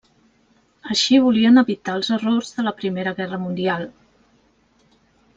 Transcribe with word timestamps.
Així 0.93 1.17
volien 1.25 1.61
evitar 1.61 1.93
els 1.99 2.09
errors 2.15 2.49
de 2.55 2.65
la 2.67 2.73
primera 2.79 3.13
guerra 3.19 3.39
mundial. 3.43 3.85